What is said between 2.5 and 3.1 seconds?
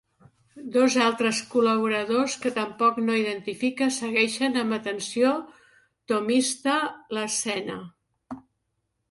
tampoc